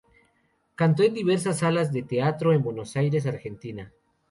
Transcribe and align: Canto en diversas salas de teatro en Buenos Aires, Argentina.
Canto 0.73 1.03
en 1.03 1.13
diversas 1.13 1.59
salas 1.59 1.91
de 1.93 2.01
teatro 2.01 2.53
en 2.53 2.63
Buenos 2.63 2.95
Aires, 2.97 3.27
Argentina. 3.27 3.93